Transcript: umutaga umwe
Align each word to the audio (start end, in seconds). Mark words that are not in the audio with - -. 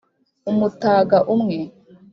umutaga 0.51 1.17
umwe 1.33 1.57